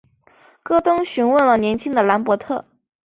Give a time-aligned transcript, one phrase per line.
[0.63, 2.65] 戈登询问了年轻的兰伯特。